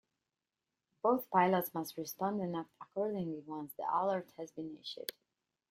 [1.03, 5.11] Both pilots must respond and act accordingly once the alert has been issued.